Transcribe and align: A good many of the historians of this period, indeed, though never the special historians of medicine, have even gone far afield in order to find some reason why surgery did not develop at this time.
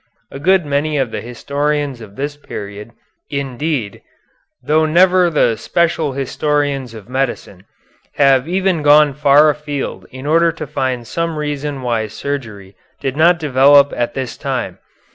A 0.31 0.39
good 0.39 0.65
many 0.65 0.97
of 0.97 1.11
the 1.11 1.21
historians 1.21 2.01
of 2.01 2.15
this 2.15 2.35
period, 2.35 2.89
indeed, 3.29 4.01
though 4.63 4.87
never 4.87 5.29
the 5.29 5.57
special 5.57 6.13
historians 6.13 6.95
of 6.95 7.07
medicine, 7.07 7.65
have 8.15 8.47
even 8.47 8.81
gone 8.81 9.13
far 9.13 9.51
afield 9.51 10.07
in 10.09 10.25
order 10.25 10.51
to 10.53 10.65
find 10.65 11.05
some 11.05 11.37
reason 11.37 11.83
why 11.83 12.07
surgery 12.07 12.75
did 12.99 13.15
not 13.15 13.37
develop 13.37 13.93
at 13.95 14.15
this 14.15 14.37
time. 14.37 14.79